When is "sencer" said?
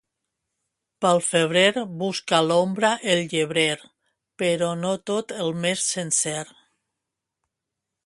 5.95-6.45